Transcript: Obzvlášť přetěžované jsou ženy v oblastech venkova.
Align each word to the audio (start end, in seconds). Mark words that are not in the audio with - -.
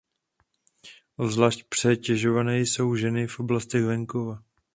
Obzvlášť 1.17 1.63
přetěžované 1.63 2.59
jsou 2.59 2.95
ženy 2.95 3.27
v 3.27 3.39
oblastech 3.39 3.83
venkova. 3.85 4.43